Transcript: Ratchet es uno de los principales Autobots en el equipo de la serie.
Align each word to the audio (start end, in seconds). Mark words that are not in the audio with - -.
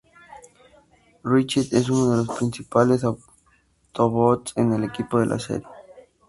Ratchet 1.23 1.71
es 1.73 1.87
uno 1.91 2.09
de 2.17 2.25
los 2.25 2.35
principales 2.39 3.03
Autobots 3.03 4.57
en 4.57 4.73
el 4.73 4.83
equipo 4.83 5.19
de 5.19 5.27
la 5.27 5.37
serie. 5.37 5.67